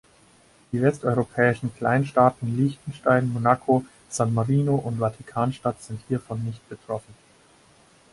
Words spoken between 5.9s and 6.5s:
hiervon